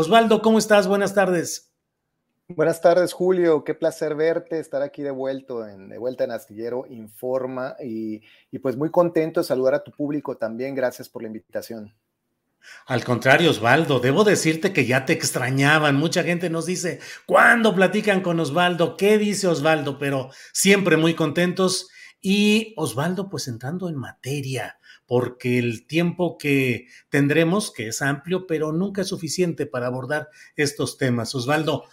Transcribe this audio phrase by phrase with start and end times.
[0.00, 0.86] Osvaldo, ¿cómo estás?
[0.86, 1.72] Buenas tardes.
[2.46, 3.64] Buenas tardes, Julio.
[3.64, 8.60] Qué placer verte, estar aquí de, vuelto en, de vuelta en Astillero Informa y, y
[8.60, 10.76] pues muy contento de saludar a tu público también.
[10.76, 11.92] Gracias por la invitación.
[12.86, 15.96] Al contrario, Osvaldo, debo decirte que ya te extrañaban.
[15.96, 18.96] Mucha gente nos dice, ¿cuándo platican con Osvaldo?
[18.96, 19.98] ¿Qué dice Osvaldo?
[19.98, 21.88] Pero siempre muy contentos.
[22.20, 24.78] Y Osvaldo, pues entrando en materia,
[25.08, 30.98] porque el tiempo que tendremos, que es amplio, pero nunca es suficiente para abordar estos
[30.98, 31.34] temas.
[31.34, 31.84] Osvaldo,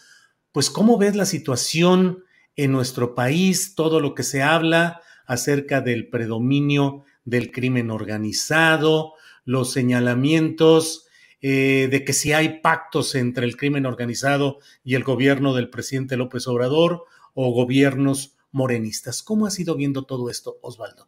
[0.51, 2.25] pues ¿cómo ves la situación
[2.57, 3.73] en nuestro país?
[3.73, 9.13] Todo lo que se habla acerca del predominio del crimen organizado,
[9.45, 11.07] los señalamientos
[11.41, 16.17] eh, de que si hay pactos entre el crimen organizado y el gobierno del presidente
[16.17, 19.23] López Obrador o gobiernos morenistas.
[19.23, 21.07] ¿Cómo has ido viendo todo esto, Osvaldo?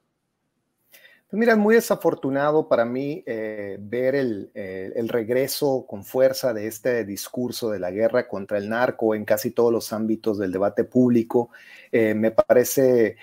[1.30, 6.54] Pues mira, es muy desafortunado para mí eh, ver el, eh, el, regreso con fuerza
[6.54, 10.54] de este discurso de la guerra contra el narco en casi todos los ámbitos del
[10.54, 11.49] debate público.
[11.92, 13.17] Eh, me parece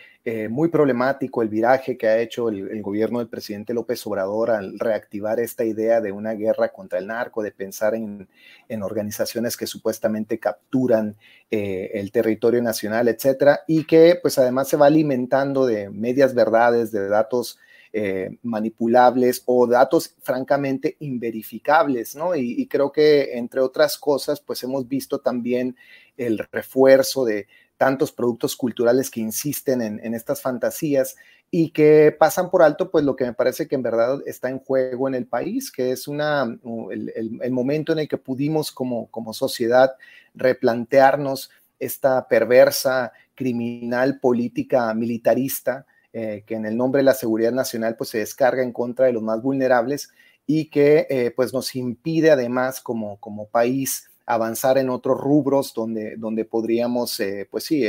[0.48, 5.38] muy problemático el viraje que ha hecho el, gobierno del presidente López Obrador al reactivar
[5.38, 8.26] esta idea de una guerra contra el narco, de pensar en,
[8.70, 11.16] en organizaciones que supuestamente capturan
[11.50, 17.06] el territorio nacional, etcétera, y que pues además se va alimentando de medias verdades, de
[17.06, 17.59] datos
[17.97, 22.34] eh, manipulables o datos francamente inverificables, ¿no?
[22.34, 25.77] Y, creo que, entre otras cosas, pues hemos visto también
[26.16, 27.47] el refuerzo de
[27.77, 31.15] tantos productos culturales que insisten en, estas fantasías
[31.53, 34.59] y que pasan por alto, pues lo que me parece que en verdad está en
[34.59, 36.43] juego en el país, que es una,
[36.91, 39.94] el, el, el momento en el que pudimos como, como sociedad
[40.34, 47.97] replantearnos esta perversa, criminal política militarista eh, que en el nombre de la seguridad nacional
[47.97, 50.10] pues se descarga en contra de los más vulnerables
[50.47, 56.14] y que eh, pues nos impide además como, como país avanzar en otros rubros donde,
[56.16, 57.84] donde podríamos, eh, pues sí,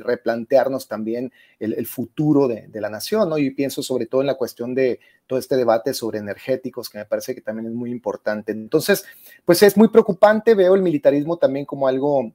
[0.00, 1.30] replantearnos también
[1.60, 3.36] el, futuro de, de, la nación, ¿no?
[3.36, 7.04] Y pienso sobre todo en la cuestión de todo este debate sobre energéticos, que me
[7.04, 8.50] parece que también es muy importante.
[8.50, 9.04] Entonces,
[9.44, 12.32] pues es muy preocupante, veo el militarismo también como algo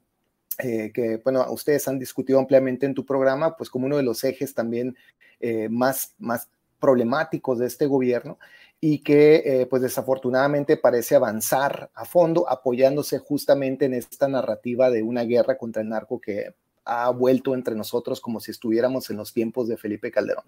[0.57, 4.23] eh, que, bueno, ustedes han discutido ampliamente en tu programa, pues como uno de los
[4.23, 4.95] ejes también
[5.39, 8.37] eh, más, más problemáticos de este gobierno
[8.79, 15.03] y que eh, pues desafortunadamente parece avanzar a fondo apoyándose justamente en esta narrativa de
[15.03, 19.33] una guerra contra el narco que ha vuelto entre nosotros como si estuviéramos en los
[19.33, 20.45] tiempos de Felipe Calderón.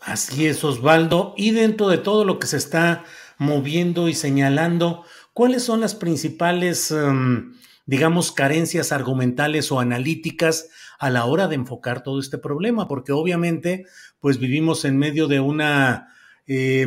[0.00, 1.34] Así es, Osvaldo.
[1.36, 3.04] Y dentro de todo lo que se está
[3.38, 6.90] moviendo y señalando, ¿cuáles son las principales...
[6.90, 7.54] Um,
[7.86, 13.86] digamos, carencias argumentales o analíticas a la hora de enfocar todo este problema, porque obviamente,
[14.20, 16.08] pues vivimos en medio de una
[16.46, 16.86] eh,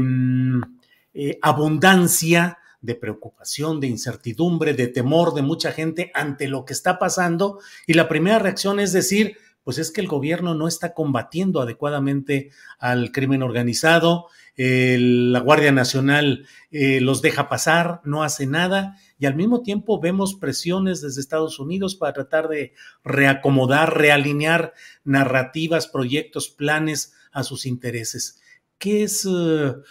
[1.14, 7.00] eh, abundancia de preocupación, de incertidumbre, de temor de mucha gente ante lo que está
[7.00, 11.60] pasando y la primera reacción es decir, pues es que el gobierno no está combatiendo
[11.60, 14.28] adecuadamente al crimen organizado,
[14.58, 20.36] la Guardia Nacional eh, los deja pasar, no hace nada, y al mismo tiempo vemos
[20.36, 22.74] presiones desde Estados Unidos para tratar de
[23.04, 24.74] reacomodar, realinear
[25.04, 28.42] narrativas, proyectos, planes a sus intereses.
[28.78, 29.82] ¿Qué es, uh,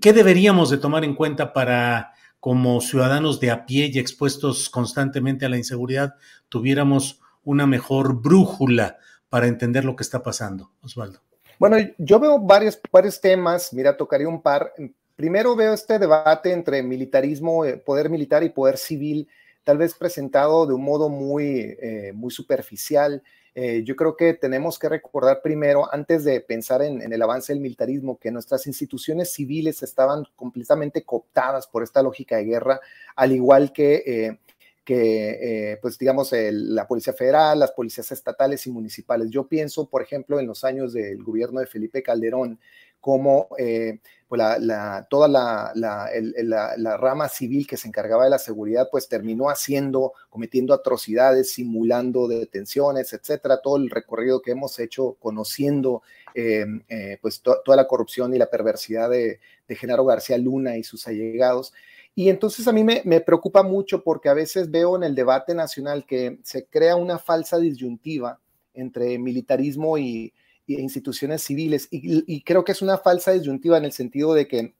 [0.00, 5.44] qué deberíamos de tomar en cuenta para como ciudadanos de a pie y expuestos constantemente
[5.44, 6.14] a la inseguridad,
[6.48, 11.20] tuviéramos una mejor brújula para entender lo que está pasando, Osvaldo?
[11.58, 14.72] Bueno, yo veo varios, varios temas, mira, tocaría un par.
[15.20, 19.28] Primero veo este debate entre militarismo, eh, poder militar y poder civil,
[19.64, 23.22] tal vez presentado de un modo muy, eh, muy superficial.
[23.54, 27.60] Eh, yo creo que tenemos que recordar primero, antes de pensar en, el avance del
[27.60, 32.80] militarismo, que nuestras instituciones civiles estaban completamente cooptadas por esta lógica de guerra,
[33.14, 34.38] al igual que
[34.82, 39.30] que, pues digamos, la Policía Federal, las policías estatales y municipales.
[39.30, 42.58] Yo pienso, por ejemplo, en los años del gobierno de Felipe Calderón,
[43.00, 43.98] como eh,
[44.30, 49.50] pues la, toda la, la, rama civil que se encargaba de la seguridad, pues terminó
[49.50, 56.02] haciendo, cometiendo atrocidades, simulando detenciones, etcétera, todo el recorrido que hemos hecho conociendo
[56.36, 60.84] eh, eh, pues toda la corrupción y la perversidad de, de, Genaro García Luna y
[60.84, 61.72] sus allegados.
[62.14, 65.56] Y entonces a mí me, me preocupa mucho porque a veces veo en el debate
[65.56, 68.38] nacional que se crea una falsa disyuntiva
[68.74, 70.32] entre militarismo y,
[70.66, 71.88] instituciones civiles.
[71.90, 74.74] Y, creo que es una falsa disyuntiva en el sentido de que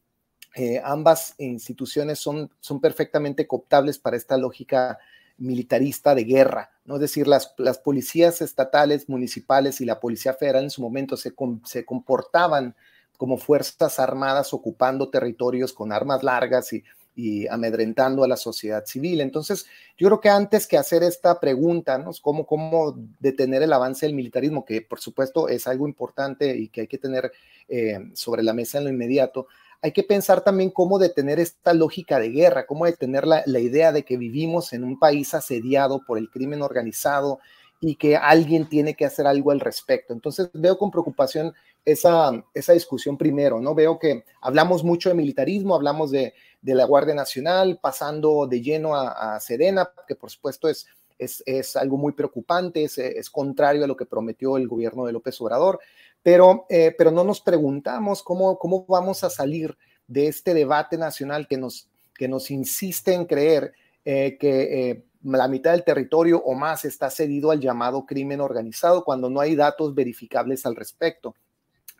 [0.56, 4.98] eh, ambas instituciones son, son perfectamente cooptables para esta lógica
[5.38, 6.96] militarista de guerra, ¿no?
[6.96, 11.32] Es decir, las, las policías estatales, municipales y la policía federal en su momento se,
[11.64, 12.76] se comportaban
[13.16, 16.84] como fuerzas armadas ocupando territorios con armas largas y
[17.20, 19.20] y amedrentando a la sociedad civil.
[19.20, 19.66] Entonces,
[19.98, 22.02] yo creo que antes que hacer esta pregunta.
[22.22, 26.82] ¿Cómo, cómo detener el avance del militarismo, que por supuesto es algo importante y que
[26.82, 27.30] hay que tener
[27.68, 29.46] eh, sobre la mesa en lo inmediato,
[29.82, 34.04] hay que pensar también cómo detener esta lógica de guerra, cómo detener la idea de
[34.04, 37.40] que vivimos en un país asediado por el crimen organizado
[37.80, 40.12] y que alguien tiene que hacer algo al respecto.
[40.12, 41.54] Entonces veo con preocupación
[41.84, 43.74] esa, esa discusión primero, ¿no?
[43.74, 48.94] Veo que hablamos mucho de militarismo, hablamos de de la Guardia Nacional, pasando de lleno
[48.94, 50.86] a, Sedena, que por supuesto es,
[51.18, 55.80] es, algo muy preocupante, es, contrario a lo que prometió el gobierno de López Obrador,
[56.22, 61.46] pero, eh, pero no nos preguntamos cómo, cómo vamos a salir de este debate nacional
[61.48, 63.72] que nos, que nos insiste en creer
[64.04, 69.04] eh, que eh, la mitad del territorio o más está cedido al llamado crimen organizado
[69.04, 71.34] cuando no hay datos verificables al respecto.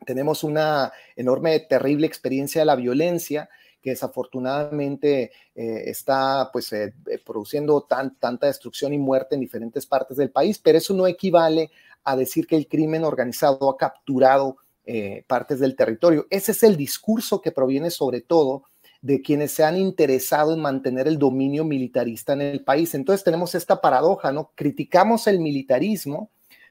[0.05, 3.49] Tenemos una enorme, terrible experiencia de la violencia
[3.81, 9.87] que desafortunadamente eh, está pues eh, eh, produciendo tan, tanta destrucción y muerte en diferentes
[9.87, 11.71] partes del país, pero eso no equivale
[12.05, 14.57] a decir que el crimen organizado ha capturado
[15.29, 16.27] partes del territorio.
[16.31, 18.65] Ese es el discurso que proviene sobre todo
[19.03, 22.93] de quienes se han interesado en mantener el dominio militarista en el país.
[22.95, 24.51] Entonces tenemos esta paradoja, ¿no?
[24.57, 26.31] Criticamos el militarismo,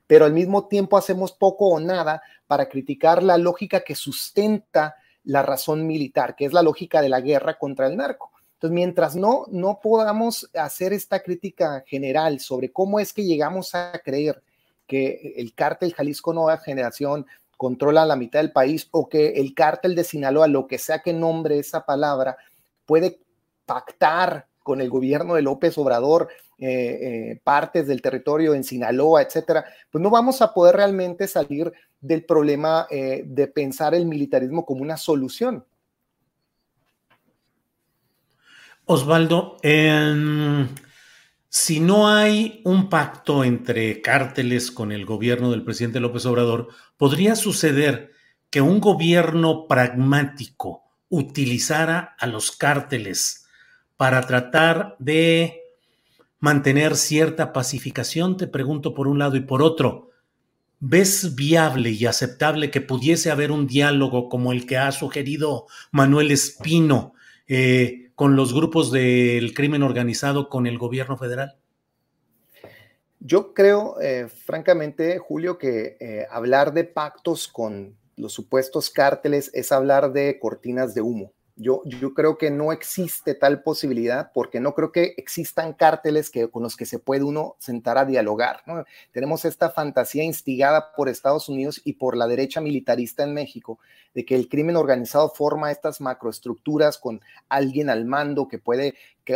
[0.09, 5.43] pero al mismo tiempo hacemos poco o nada para criticar la lógica que sustenta la
[5.43, 8.31] razón militar, que es la lógica de la guerra contra el narco.
[8.53, 14.01] Entonces, mientras no, no podamos hacer esta crítica general sobre cómo es que llegamos a
[14.03, 14.41] creer
[14.87, 19.93] que el cártel Jalisco Nueva Generación controla la mitad del país o que el cártel
[19.93, 22.35] de Sinaloa, lo que sea que nombre esa palabra,
[22.87, 23.19] puede
[23.67, 26.29] pactar con el gobierno de López Obrador
[26.61, 31.71] eh, eh, partes del territorio en Sinaloa, etcétera, pues no vamos a poder realmente salir
[32.01, 35.63] del problema eh, de pensar el militarismo como una solución.
[38.83, 39.55] Osvaldo,
[41.47, 46.67] si no hay un pacto entre cárteles con el gobierno del presidente López Obrador,
[46.97, 48.11] podría suceder
[48.49, 53.45] que un gobierno pragmático utilizara a los cárteles
[53.95, 55.58] para tratar de
[56.39, 60.09] mantener cierta pacificación, te pregunto por un lado, y por otro,
[60.81, 66.31] ¿Ves viable y aceptable que pudiese haber un diálogo como el que ha sugerido Manuel
[66.31, 67.13] Espino
[67.49, 71.57] eh, con los grupos del crimen organizado con el gobierno federal?
[73.19, 79.73] Yo creo, eh, francamente, Julio, que eh, hablar de pactos con los supuestos cárteles es
[79.73, 81.33] hablar de cortinas de humo.
[81.61, 81.83] Yo,
[82.15, 86.77] creo que no existe tal posibilidad porque no creo que existan cárteles que, con los
[86.77, 88.63] que se puede uno sentar a dialogar.
[89.11, 93.77] Tenemos esta fantasía instigada por Estados Unidos y por la derecha militarista en México
[94.13, 98.95] de que el crimen organizado forma estas macroestructuras con alguien al mando que puede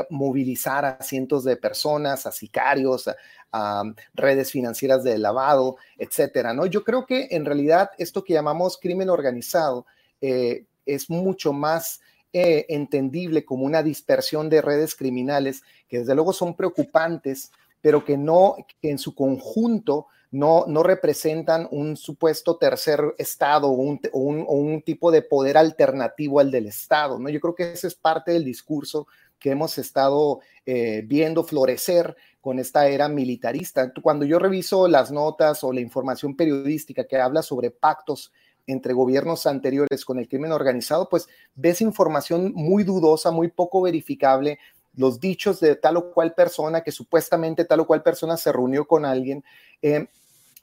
[0.09, 3.09] movilizar a cientos de personas, a sicarios,
[3.51, 6.53] a, redes financieras de lavado, etcétera.
[6.53, 6.67] ¿no?
[6.67, 9.85] Yo creo que en realidad esto que llamamos crimen organizado
[10.21, 11.99] eh, es mucho más
[12.33, 18.17] eh, entendible como una dispersión de redes criminales que desde luego son preocupantes, pero que
[18.17, 25.11] no, en su conjunto no, no representan un supuesto tercer Estado o un, un, tipo
[25.11, 27.19] de poder alternativo al del Estado.
[27.19, 27.29] ¿no?
[27.29, 29.05] Yo creo que ese es parte del discurso
[29.37, 33.93] que hemos estado eh, viendo florecer con esta era militarista.
[34.01, 38.31] Cuando yo reviso las notas o la información periodística que habla sobre pactos
[38.67, 44.59] entre gobiernos anteriores con el crimen organizado, pues ves información muy dudosa, muy poco verificable,
[44.95, 48.85] los dichos de tal o cual persona, que supuestamente tal o cual persona se reunió
[48.85, 49.43] con alguien.
[49.81, 50.07] Eh,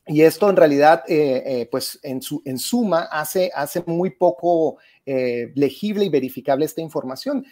[0.07, 4.79] y esto en realidad, eh, eh, pues en, su, en suma, hace, hace muy poco
[5.55, 7.45] legible y verificable esta información.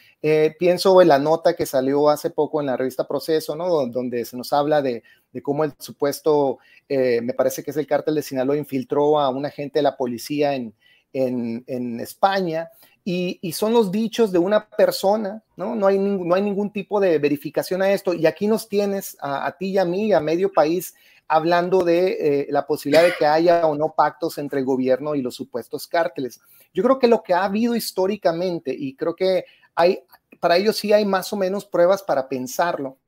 [0.61, 3.89] pienso en la nota que salió hace poco en la revista Proceso, ¿no?
[3.89, 6.59] donde se nos habla de, de cómo el supuesto,
[6.89, 10.55] me parece que es el cártel de Sinaloa, infiltró a un agente de la policía
[10.55, 10.75] en,
[11.13, 12.71] en, España
[13.05, 15.75] y, son los dichos de una persona, ¿no?
[15.75, 18.13] No hay, no hay ningún tipo de verificación a esto.
[18.13, 20.95] Y aquí nos tienes a, ti y a mí, a medio país,
[21.27, 25.23] hablando de eh, la posibilidad de que haya o no pactos entre el gobierno y
[25.23, 26.41] los supuestos cárteles.
[26.75, 30.01] Yo creo que lo que ha habido históricamente, y creo que hay,
[30.39, 32.99] para ello sí hay más o menos pruebas para pensarlo,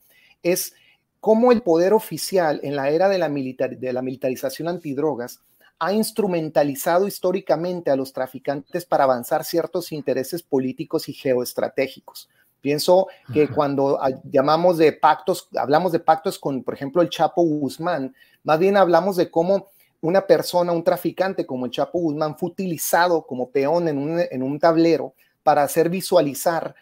[0.42, 0.72] es
[1.20, 5.40] cómo el poder oficial en la era de la, militar, de la militarización antidrogas
[5.78, 12.28] ha instrumentalizado históricamente a los traficantes para avanzar ciertos intereses políticos y geoestratégicos.
[12.60, 13.98] Pienso que cuando
[14.30, 19.16] llamamos de pactos, hablamos de pactos con, por ejemplo, el Chapo Guzmán, más bien hablamos
[19.16, 19.68] de cómo
[20.02, 24.42] una persona, un traficante como el Chapo Guzmán fue utilizado como peón en un, en
[24.42, 26.74] un tablero para hacer visualizar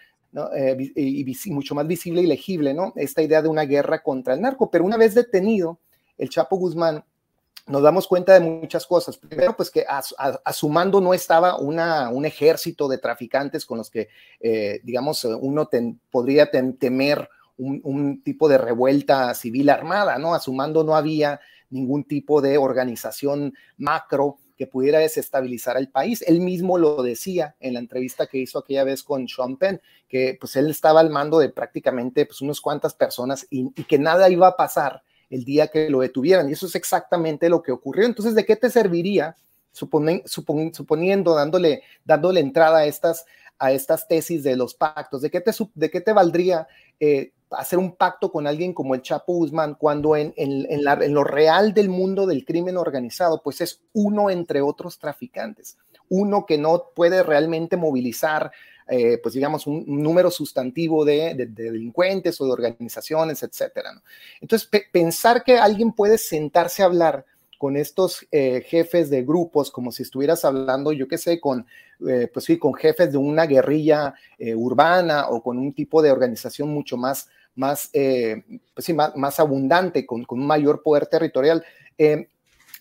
[0.55, 2.93] eh, y, mucho más visible y legible ¿no?
[2.97, 4.71] esta idea de una guerra contra el narco.
[4.71, 5.79] Pero una vez detenido,
[6.17, 7.05] el Chapo Guzmán
[7.67, 9.17] nos damos cuenta de muchas cosas.
[9.19, 10.03] Primero, pues que a,
[10.53, 14.09] su mando no estaba un ejército de traficantes con los que,
[14.41, 15.69] eh, digamos, uno
[16.11, 20.35] podría temer un, tipo de revuelta civil armada, ¿no?
[20.35, 26.23] A su mando no había ningún tipo de organización macro que pudiera desestabilizar al país.
[26.27, 30.37] Él mismo lo decía en la entrevista que hizo aquella vez con Sean Penn, que
[30.39, 34.49] pues él estaba al mando de prácticamente pues unas cuantas personas y que nada iba
[34.49, 36.49] a pasar el día que lo detuvieran.
[36.49, 38.05] Y eso es exactamente lo que ocurrió.
[38.05, 39.37] Entonces, ¿de qué te serviría,
[39.73, 43.27] suponiendo, dándole, dándole entrada a estas,
[43.59, 46.67] a estas tesis de los pactos, ¿de qué te, de qué te valdría
[46.99, 51.75] eh, hacer un pacto con alguien como el Chapo Guzmán cuando en, en lo real
[51.75, 55.79] del mundo del crimen organizado, pues es uno entre otros traficantes?
[56.09, 58.51] Uno que no puede realmente movilizar
[58.91, 64.03] eh, pues digamos, un, número sustantivo de, delincuentes o de organizaciones, etcétera.
[64.41, 67.27] Entonces, pensar que alguien puede sentarse a hablar
[67.59, 71.67] con estos eh, jefes de grupos, como si estuvieras hablando, yo qué sé, con,
[72.09, 76.71] eh, pues sí, con jefes de una guerrilla urbana o con un tipo de organización
[76.71, 77.29] mucho más,
[77.59, 81.65] más, pues sí, más, abundante, con, con, un mayor poder territorial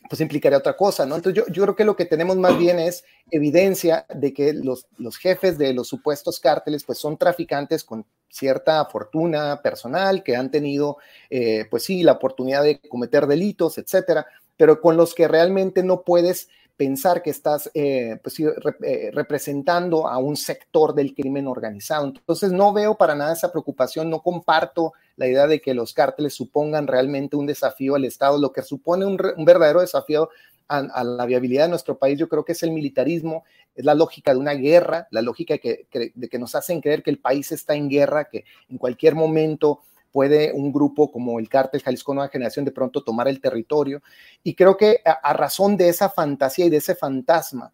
[0.09, 1.15] pues implicaría otra cosa, ¿no?
[1.15, 4.87] Entonces yo, yo, creo que lo que tenemos más bien es evidencia de que los,
[4.97, 10.51] los jefes de los supuestos cárteles pues son traficantes con cierta fortuna personal, que han
[10.51, 10.97] tenido,
[11.29, 16.03] eh, pues sí, la oportunidad de cometer delitos, etcétera, pero con los que realmente no
[16.03, 22.05] puedes pensar que estás eh, pues, eh, representando a un sector del crimen organizado.
[22.05, 26.35] Entonces no veo para nada esa preocupación, no comparto la idea de que los cárteles
[26.35, 30.29] supongan realmente un desafío al Estado, lo que supone un, verdadero desafío
[30.67, 33.43] a, la viabilidad de nuestro país, yo creo que es el militarismo,
[33.73, 37.19] es la lógica de una guerra, la lógica de que nos hacen creer que el
[37.19, 39.81] país está en guerra, que en cualquier momento
[40.17, 44.01] puede un grupo como el cártel Jalisco Nueva Generación de pronto tomar el territorio.
[44.43, 47.71] Y creo que a, razón de esa fantasía y de ese fantasma,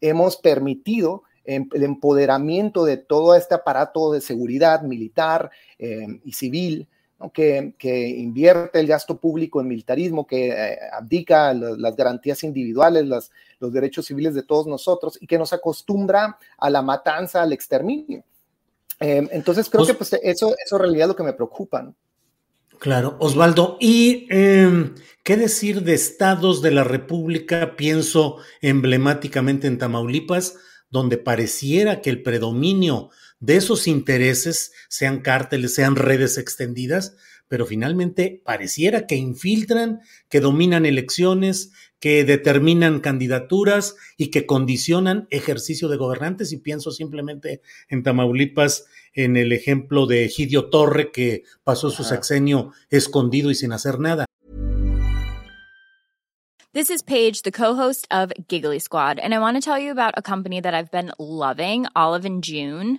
[0.00, 6.88] hemos permitido em, el empoderamiento de todo este aparato de seguridad militar em, y civil,
[7.32, 7.72] que,
[8.18, 14.34] invierte el gasto público en militarismo, que eh, abdica las garantías individuales, los derechos civiles
[14.34, 18.24] de todos nosotros y que nos acostumbra a la matanza, al exterminio.
[19.06, 21.92] Em, entonces creo que pues, eso, eso en realidad es lo que me preocupa.
[22.78, 23.76] Claro, Osvaldo.
[23.78, 27.76] ¿Y em, qué decir de estados de la República?
[27.76, 30.54] Pienso emblemáticamente en Tamaulipas,
[30.88, 37.14] donde pareciera que el predominio de esos intereses, sean cárteles, sean redes extendidas,
[37.54, 41.70] pero finalmente pareciera que infiltran, que dominan elecciones,
[42.00, 46.52] que determinan candidaturas y que condicionan ejercicio de gobernantes.
[46.52, 52.72] Y pienso simplemente en Tamaulipas, en el ejemplo de Egidio Torre, que pasó su sexenio
[52.90, 54.26] escondido y sin hacer nada.
[56.72, 60.14] This is Paige, the co-host of Giggly Squad, and I want to tell you about
[60.16, 62.98] a company that I've been loving, Olive and June.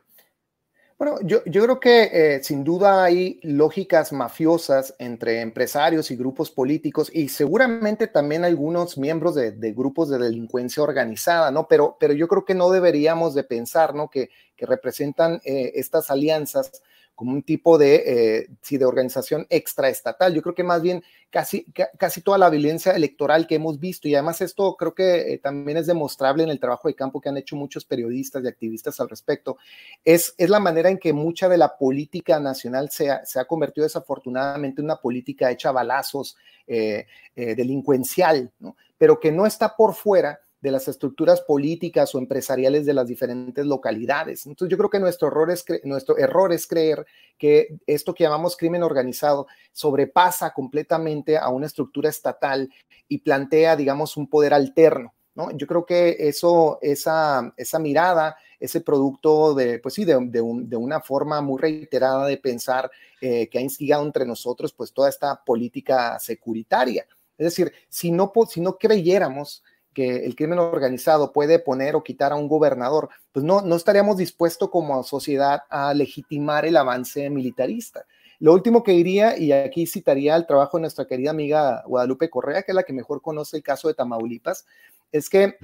[1.01, 6.51] Bueno, yo, yo creo que eh, sin duda hay lógicas mafiosas entre empresarios y grupos
[6.51, 11.67] políticos y seguramente también algunos miembros de, grupos de delincuencia organizada, ¿no?
[11.67, 14.11] Pero, pero yo creo que no deberíamos de pensar, ¿no?
[14.11, 16.83] Que, que representan eh, estas alianzas
[17.21, 20.33] como un tipo de, eh, de organización extraestatal.
[20.33, 21.67] Yo creo que más bien casi,
[21.99, 25.77] casi toda la violencia electoral que hemos visto, y además esto creo que eh, también
[25.77, 29.07] es demostrable en el trabajo de campo que han hecho muchos periodistas y activistas al
[29.07, 29.57] respecto,
[30.03, 33.45] es, es la manera en que mucha de la política nacional se ha, se ha
[33.45, 36.35] convertido desafortunadamente en una política hecha a balazos,
[36.65, 38.75] eh, delincuencial, ¿no?
[38.97, 43.65] pero que no está por fuera de las estructuras políticas o empresariales de las diferentes
[43.65, 44.45] localidades.
[44.45, 47.05] Entonces yo creo que nuestro error es, nuestro error es creer
[47.37, 52.69] que esto que llamamos crimen organizado sobrepasa completamente a una estructura estatal
[53.07, 55.13] y plantea, digamos, un poder alterno.
[55.33, 55.49] ¿no?
[55.51, 60.69] Yo creo que eso, esa, esa mirada, ese producto de, pues sí, de, de, un,
[60.69, 65.09] de una forma muy reiterada de pensar eh, que ha instigado entre nosotros pues toda
[65.09, 67.07] esta política securitaria.
[67.37, 69.63] Es decir, si no, si no creyéramos
[69.93, 74.17] que el crimen organizado puede poner o quitar a un gobernador, pues no, no estaríamos
[74.17, 78.05] dispuestos como sociedad a legitimar el avance militarista.
[78.39, 82.63] Lo último que diría, y aquí citaría el trabajo de nuestra querida amiga Guadalupe Correa,
[82.63, 84.65] que es la que mejor conoce el caso de Tamaulipas,
[85.11, 85.57] es que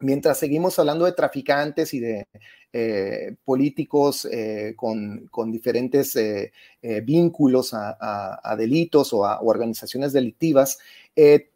[0.00, 2.26] mientras seguimos hablando de traficantes y de
[2.72, 6.52] eh, políticos eh, con, con, diferentes eh,
[7.02, 10.78] vínculos a, a, a, delitos o a organizaciones delictivas,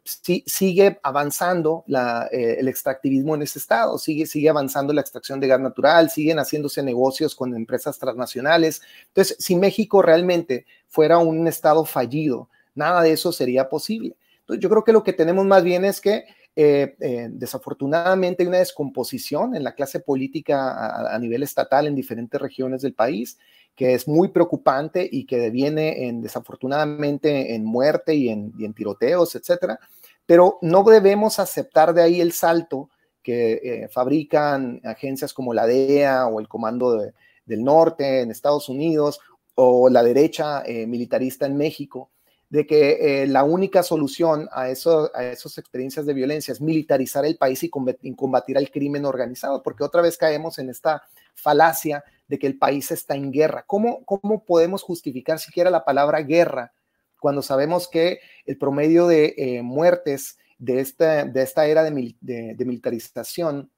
[0.03, 5.47] sí, sigue avanzando la, el extractivismo en ese estado, sigue, sigue avanzando la extracción de
[5.47, 8.81] gas natural, siguen haciéndose negocios con empresas transnacionales.
[9.07, 14.15] Entonces, si México realmente fuera un estado fallido, nada de eso sería posible.
[14.41, 16.25] Entonces, yo creo que lo que tenemos más bien es que
[16.57, 22.39] eh, eh, desafortunadamente hay una descomposición en la clase política a, nivel estatal en diferentes
[22.39, 23.37] regiones del país
[23.75, 29.35] que es muy preocupante y que deviene en, desafortunadamente en muerte y en, y tiroteos,
[29.35, 29.79] etcétera.
[30.25, 32.89] Pero no debemos aceptar de ahí el salto
[33.21, 37.13] que eh, fabrican agencias como la DEA o el Comando de,
[37.45, 39.19] del Norte en Estados Unidos
[39.55, 42.11] o la derecha eh, militarista en México,
[42.49, 47.37] de que eh, la única solución a, eso, esas experiencias de violencia es militarizar el
[47.37, 52.39] país y combatir, combatir al crimen organizado, porque otra vez caemos en esta falacia de
[52.39, 53.63] que el país está en guerra.
[53.67, 56.73] ¿Cómo, cómo podemos justificar siquiera la palabra guerra
[57.19, 63.71] cuando sabemos que el promedio de eh, muertes de esta, de esta era de, militarización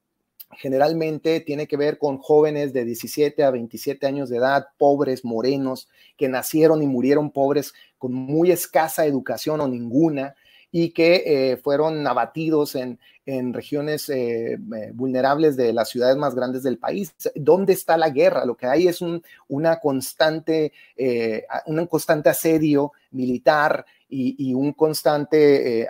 [0.57, 5.89] generalmente tiene que ver con jóvenes de 17 a 27 años de edad, pobres, morenos,
[6.15, 10.35] que nacieron y murieron pobres con muy escasa educación o ninguna,
[10.71, 16.33] y que eh, fueron abatidos en, en regiones eh, eh, vulnerables de las ciudades más
[16.33, 17.13] grandes del país.
[17.35, 18.45] ¿Dónde está la guerra?
[18.45, 25.85] Lo que hay es un, una constante, eh, un constante asedio militar y, un constante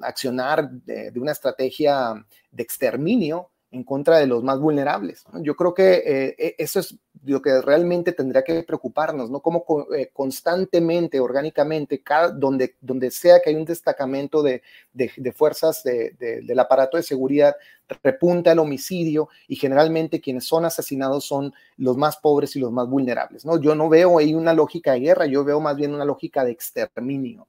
[0.00, 2.14] accionar de, una estrategia
[2.52, 5.24] de exterminio en contra de los más vulnerables.
[5.42, 9.40] Yo creo que eh, eso es lo que realmente tendría que preocuparnos, ¿no?
[9.40, 12.02] Como eh, constantemente, orgánicamente,
[12.34, 14.62] donde, donde sea que hay un destacamento de,
[14.92, 17.54] de, fuerzas de, del aparato de seguridad,
[18.02, 22.88] repunta el homicidio y generalmente quienes son asesinados son los más pobres y los más
[22.88, 23.60] vulnerables, ¿no?
[23.60, 26.52] Yo no veo ahí una lógica de guerra, yo veo más bien una lógica de
[26.52, 27.46] exterminio.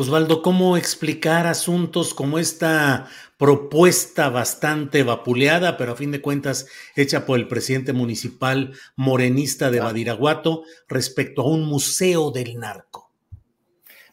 [0.00, 7.26] Osvaldo, ¿cómo explicar asuntos como esta propuesta bastante vapuleada, pero a fin de cuentas hecha
[7.26, 13.10] por el presidente municipal morenista de Badiraguato respecto a un museo del narco?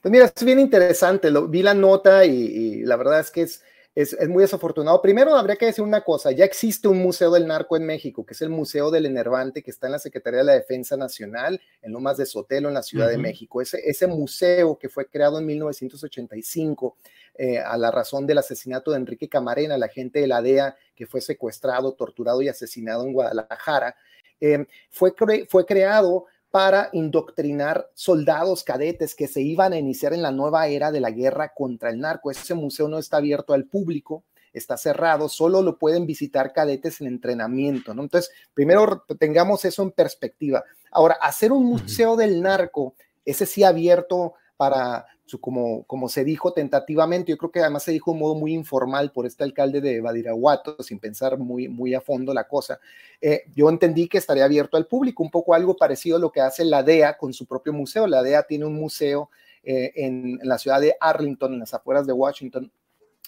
[0.02, 3.62] Pues mira, es bien interesante, lo, vi la nota y, la verdad es que es,
[3.96, 5.02] es, muy desafortunado.
[5.02, 8.34] Primero, habría que decir una cosa, ya existe un museo del narco en México, que
[8.34, 11.94] es el Museo del Enervante, que está en la Secretaría de la Defensa Nacional, en
[11.94, 13.62] Lomas de Sotelo, en la Ciudad de México.
[13.62, 16.98] Ese, ese museo que fue creado en 1985
[17.36, 21.08] eh, a la razón del asesinato de Enrique Camarena, la gente de la DEA que
[21.08, 23.96] fue secuestrado, torturado y asesinado en Guadalajara,
[24.42, 25.14] eh, fue,
[25.48, 30.90] fue creado para indoctrinar soldados cadetes que se iban a iniciar en la nueva era
[30.90, 32.32] de la guerra contra el narco.
[32.32, 37.08] Ese museo no está abierto al público, está cerrado, solo lo pueden visitar cadetes en
[37.08, 38.04] entrenamiento, ¿no?
[38.04, 40.64] Entonces, primero tengamos eso en perspectiva.
[40.92, 45.08] Ahora, hacer un museo del narco, ese sí abierto para,
[45.40, 49.12] como, como se dijo tentativamente, yo creo que además se dijo de modo muy informal
[49.12, 52.80] por este alcalde de Badiraguato, sin pensar muy, muy a fondo la cosa.
[53.20, 56.42] Eh, yo entendí que estaría abierto al público, un poco algo parecido a lo que
[56.42, 58.08] hace la DEA con su propio museo.
[58.08, 59.30] La DEA tiene un museo
[59.64, 62.72] eh, en la ciudad de Arlington, en las afueras de Washington,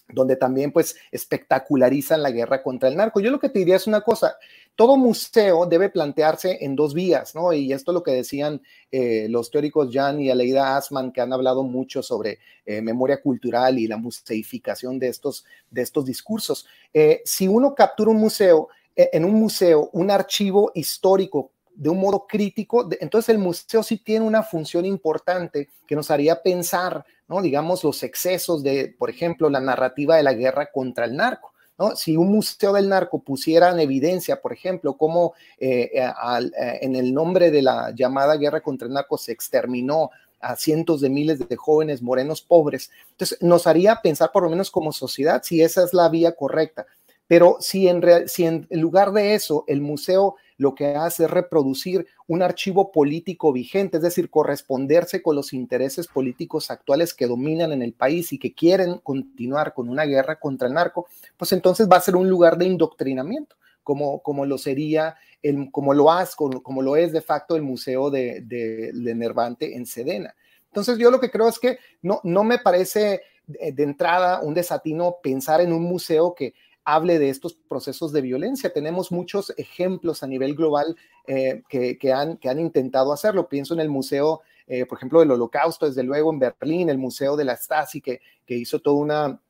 [0.09, 3.19] donde también pues espectacularizan la guerra contra el narco.
[3.19, 4.37] Yo lo que te diría es una cosa,
[4.75, 7.51] todo museo debe plantearse en dos vías, ¿no?
[7.51, 11.33] Y esto es lo que decían eh, los teóricos Jan y Aleida Asman, que han
[11.33, 16.67] hablado mucho sobre eh, memoria cultural y la museificación de estos, de estos discursos.
[16.93, 22.25] Eh, si uno captura un museo, en un museo, un archivo histórico de un modo
[22.27, 27.41] crítico, entonces el museo sí tiene una función importante que nos haría pensar, ¿no?
[27.41, 31.53] Digamos, los excesos de, por ejemplo, la narrativa de la guerra contra el narco.
[31.79, 31.95] ¿No?
[31.95, 37.13] Si un museo del narco pusiera en evidencia, por ejemplo, cómo eh, eh, en el
[37.13, 40.09] nombre de la llamada guerra contra el narco se exterminó
[40.39, 44.71] a cientos de miles de jóvenes morenos pobres, entonces nos haría pensar por lo menos
[44.71, 46.87] como sociedad si esa es la vía correcta.
[47.27, 52.91] Pero si en lugar de eso el museo lo que hace es reproducir un archivo
[52.91, 58.33] político vigente, es decir, corresponderse con los intereses políticos actuales que dominan en el país
[58.33, 62.15] y que quieren continuar con una guerra contra el narco, pues entonces va a ser
[62.15, 67.11] un lugar de indoctrinamiento, como, como lo sería, el, como, lo has, como, lo es
[67.11, 70.35] de facto el Museo de, de, Nervante en Sedena.
[70.65, 75.17] Entonces yo lo que creo es que no, no me parece de entrada un desatino
[75.23, 76.53] pensar en un museo que
[76.87, 78.71] hable de estos procesos de violencia.
[78.71, 80.95] Tenemos muchos ejemplos a nivel global
[81.27, 83.49] eh, que, han, intentado hacerlo.
[83.49, 87.35] Pienso en el Museo, eh, por ejemplo, del Holocausto, desde luego en Berlín, el Museo
[87.35, 89.41] de la Stasi, que, hizo toda una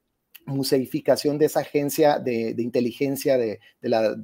[0.48, 4.16] museificación de esa agencia de, inteligencia de, la,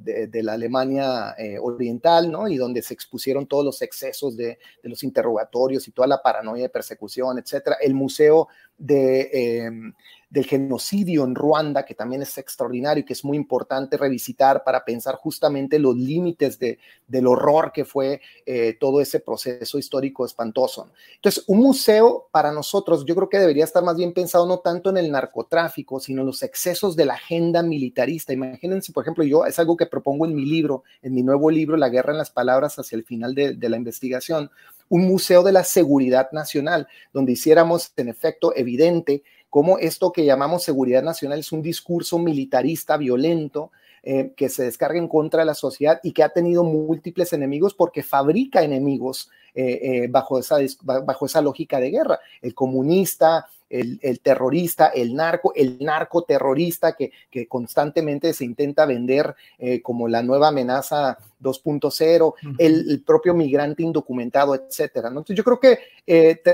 [0.52, 2.48] Alemania eh, Oriental, ¿no?
[2.48, 6.68] Y donde se expusieron todos los excesos de, los interrogatorios y toda la paranoia de
[6.68, 7.76] persecución, etcétera.
[7.80, 9.92] El Museo de,
[10.34, 14.84] del genocidio en Ruanda, que también es extraordinario y que es muy importante revisitar para
[14.84, 20.90] pensar justamente los límites de, del horror que fue eh, todo ese proceso histórico espantoso.
[21.14, 24.90] Entonces, un museo para nosotros, yo creo que debería estar más bien pensado no tanto
[24.90, 28.32] en el narcotráfico, sino en los excesos de la agenda militarista.
[28.32, 31.76] Imagínense, por ejemplo, yo es algo que propongo en mi libro, en mi nuevo libro,
[31.76, 34.50] La guerra en las palabras hacia el final de, de la investigación,
[34.88, 39.22] un museo de la seguridad nacional, donde hiciéramos en efecto evidente
[39.54, 43.70] cómo esto que llamamos seguridad nacional es un discurso militarista violento
[44.02, 47.72] eh, que se descarga en contra de la sociedad y que ha tenido múltiples enemigos
[47.72, 52.18] porque fabrica enemigos eh, eh, bajo, esa, bajo esa lógica de guerra.
[52.42, 53.46] El comunista,
[53.80, 59.34] el, terrorista, el narco, el narcoterrorista que, que constantemente se intenta vender
[59.82, 65.08] como la nueva amenaza 2.0, el, propio migrante indocumentado, etcétera.
[65.08, 65.78] Entonces, yo creo que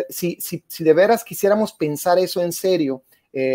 [0.09, 3.03] si, si, si, de veras quisiéramos pensar eso en serio,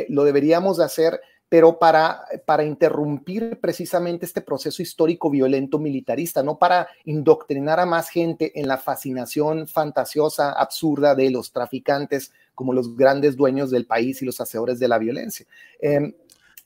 [0.09, 1.19] lo deberíamos de hacer
[1.55, 8.09] pero para, para interrumpir precisamente este proceso histórico violento militarista, no para indoctrinar a más
[8.09, 14.21] gente en la fascinación fantasiosa, absurda de los traficantes como los grandes dueños del país
[14.21, 15.45] y los hacedores de la violencia.
[15.79, 16.13] Em,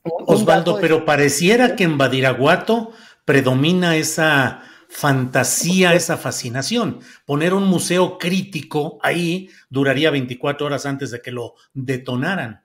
[0.03, 2.91] Osvaldo, pero pareciera que en Badiraguato
[3.25, 6.99] predomina esa fantasía, esa fascinación.
[7.25, 12.63] Poner un museo crítico ahí duraría 24 horas antes de que lo detonaran.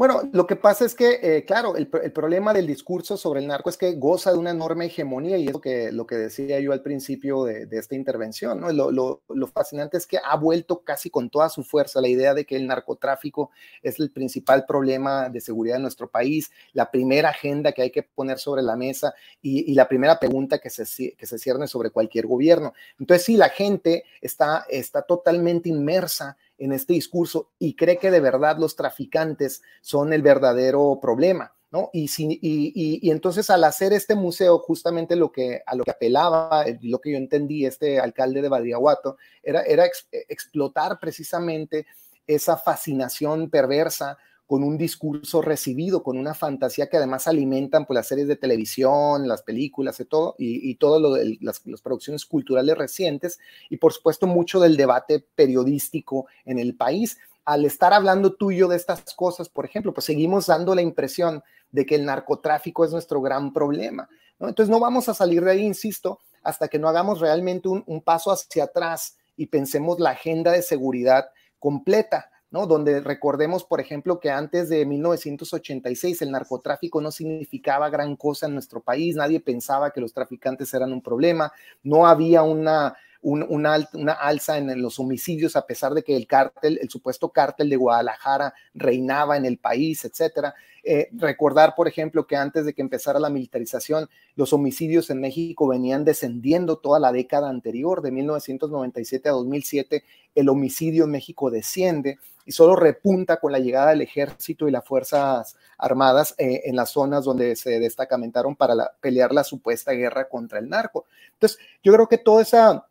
[0.00, 3.68] Bueno, lo que pasa es que, eh, claro, el, problema del discurso sobre el narco
[3.68, 6.72] es que goza de una enorme hegemonía y es lo que, lo que decía yo
[6.72, 8.72] al principio de, esta intervención, ¿no?
[8.72, 9.20] Lo,
[9.52, 12.66] fascinante es que ha vuelto casi con toda su fuerza la idea de que el
[12.66, 13.50] narcotráfico
[13.82, 18.02] es el principal problema de seguridad de nuestro país, la primera agenda que hay que
[18.02, 22.72] poner sobre la mesa y, la primera pregunta que se, que cierne sobre cualquier gobierno.
[22.98, 28.20] Entonces, sí, la gente está, está totalmente inmersa en este discurso y cree que de
[28.20, 31.54] verdad los traficantes son el verdadero problema.
[31.72, 31.88] ¿No?
[31.92, 36.64] Y, si, y, entonces al hacer este museo, justamente lo que, a lo que apelaba,
[36.82, 41.86] lo que yo entendí, este alcalde de Badiaguato, era, era explotar precisamente
[42.26, 44.18] esa fascinación perversa
[44.50, 49.28] con un discurso recibido, con una fantasía que además alimentan pues, las series de televisión,
[49.28, 53.92] las películas y todo, y, todo lo de las, las, producciones culturales recientes, y por
[53.92, 57.16] supuesto mucho del debate periodístico en el país.
[57.44, 61.86] Al estar hablando tuyo de estas cosas, por ejemplo, pues seguimos dando la impresión de
[61.86, 64.08] que el narcotráfico es nuestro gran problema.
[64.40, 64.48] ¿no?
[64.48, 68.32] Entonces no vamos a salir de ahí, insisto, hasta que no hagamos realmente un paso
[68.32, 72.66] hacia atrás y pensemos la agenda de seguridad completa ¿no?
[72.66, 78.54] Donde recordemos, por ejemplo, que antes de 1986 el narcotráfico no significaba gran cosa en
[78.54, 83.74] nuestro país, nadie pensaba que los traficantes eran un problema, no había una, una,
[84.12, 88.54] alza en los homicidios a pesar de que el cártel, el supuesto cártel de Guadalajara
[88.74, 90.54] reinaba en el país, etcétera.
[90.82, 95.68] Eh, recordar, por ejemplo, que antes de que empezara la militarización, los homicidios en México
[95.68, 100.02] venían descendiendo toda la década anterior, de 1997 a 2007,
[100.34, 104.84] el homicidio en México desciende y solo repunta con la llegada del ejército y las
[104.84, 110.58] Fuerzas Armadas eh, en las zonas donde se destacamentaron para pelear la supuesta guerra contra
[110.58, 111.06] el narco.
[111.34, 112.86] Entonces, yo creo que toda esa,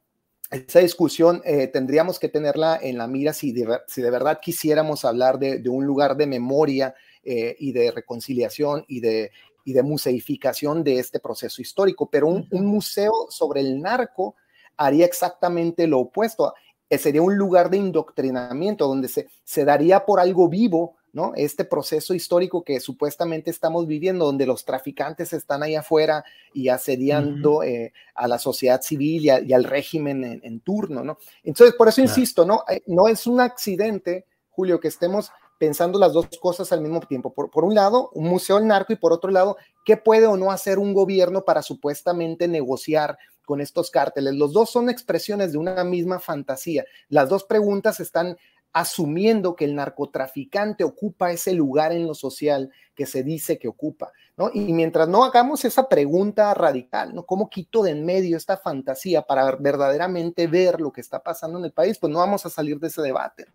[0.49, 5.05] esa discusión eh, tendríamos que tenerla en la mira si de, si de verdad quisiéramos
[5.05, 9.31] hablar de, un lugar de memoria eh, y de reconciliación y de,
[9.63, 14.35] y de museificación de este proceso histórico, pero un, un museo sobre el narco
[14.77, 16.53] haría exactamente lo opuesto
[16.97, 21.33] sería un lugar de indoctrinamiento donde se, se daría por algo vivo, ¿no?
[21.35, 27.63] Este proceso histórico que supuestamente estamos viviendo, donde los traficantes están ahí afuera y asediando
[27.63, 31.17] eh, a la sociedad civil y, al régimen en, turno, ¿no?
[31.43, 32.63] Entonces, por eso insisto, ¿no?
[32.69, 37.33] Eh, no es un accidente, Julio, que estemos pensando las dos cosas al mismo tiempo.
[37.33, 40.37] Por, por un lado, un museo del narco y por otro lado, ¿qué puede o
[40.37, 43.17] no hacer un gobierno para supuestamente negociar
[43.49, 44.35] con estos cárteles.
[44.35, 46.85] Los dos son expresiones de una misma fantasía.
[47.07, 48.37] Las dos preguntas están
[48.73, 54.11] asumiendo que el narcotraficante ocupa ese lugar en lo social que se dice que ocupa,
[54.37, 54.51] ¿no?
[54.53, 57.25] Y mientras no hagamos esa pregunta radical, ¿no?
[57.25, 61.65] ¿Cómo quito de en medio esta fantasía para verdaderamente ver lo que está pasando en
[61.65, 61.97] el país?
[61.97, 63.47] Pues no vamos a salir de ese debate.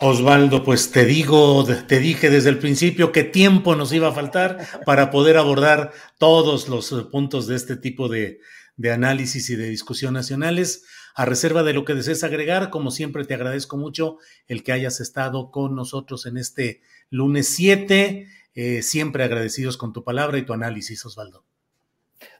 [0.00, 4.58] Osvaldo, pues te digo, te dije desde el principio qué tiempo nos iba a faltar
[4.84, 8.40] para poder abordar todos los puntos de este tipo de,
[8.76, 10.84] de análisis y de discusión nacionales.
[11.18, 15.00] A reserva de lo que desees agregar, como siempre te agradezco mucho el que hayas
[15.00, 20.52] estado con nosotros en este lunes 7, eh, siempre agradecidos con tu palabra y tu
[20.52, 21.42] análisis, Osvaldo.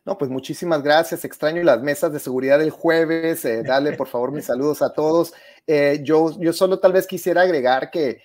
[0.04, 1.24] No, pues muchísimas gracias.
[1.24, 3.46] Extraño las mesas de seguridad del jueves.
[3.46, 5.32] Eh, dale, por favor, mis saludos a todos.
[5.66, 8.20] Eh, yo, yo solo tal vez quisiera agregar que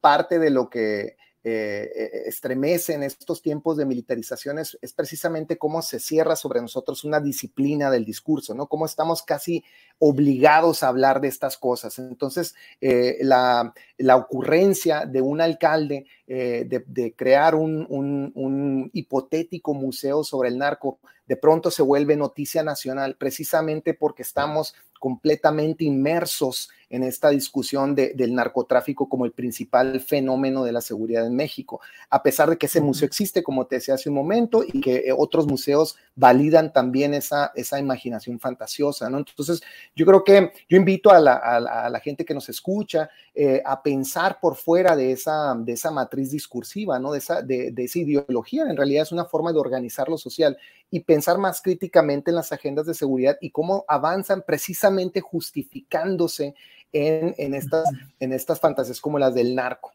[0.00, 5.98] parte de lo que eh, estremece en estos tiempos de militarización es, precisamente cómo se
[5.98, 8.66] cierra sobre nosotros una disciplina del discurso, ¿no?
[8.66, 9.64] Cómo estamos casi
[9.98, 11.98] obligados a hablar de estas cosas.
[11.98, 13.72] Entonces, la,
[14.16, 21.70] ocurrencia de un alcalde de, crear un, un hipotético museo sobre el narco de pronto
[21.70, 29.24] se vuelve noticia nacional precisamente porque estamos completamente inmersos en esta discusión del narcotráfico como
[29.24, 33.42] el principal fenómeno de la seguridad en México, a pesar de que ese museo existe,
[33.42, 37.80] como te decía hace un momento, y que eh, otros museos validan también esa, esa
[37.80, 39.18] imaginación fantasiosa, ¿no?
[39.18, 39.62] Entonces,
[39.96, 44.56] yo creo que yo invito a la, gente que nos escucha eh, a pensar por
[44.56, 47.12] fuera de esa, de esa matriz discursiva, ¿no?
[47.12, 50.58] De esa, de, esa ideología, en realidad es una forma de organizar lo social
[50.90, 56.54] y pensar más críticamente en las agendas de seguridad y cómo avanzan precisamente justificándose
[56.92, 57.88] en, estas,
[58.20, 59.92] en estas fantasías como las del narco.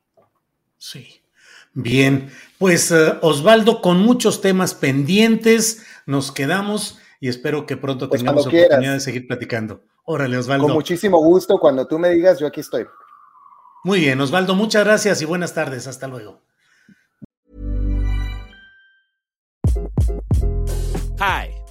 [0.78, 1.22] Sí.
[1.74, 8.22] Bien, pues eh, Osvaldo, con muchos temas pendientes, nos quedamos y espero que pronto pues
[8.22, 9.84] tengamos oportunidad de seguir platicando.
[10.06, 10.66] Órale, Osvaldo.
[10.66, 12.88] Con muchísimo gusto, cuando tú me digas, yo aquí estoy.
[13.84, 15.86] Muy bien, Osvaldo, muchas gracias y buenas tardes.
[15.86, 16.42] Hasta luego.
[21.20, 21.57] Hi,